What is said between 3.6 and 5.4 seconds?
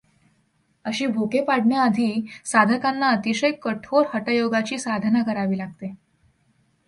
कठोर हटयोगाची साधना